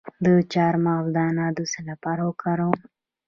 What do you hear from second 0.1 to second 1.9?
د چارمغز دانه د څه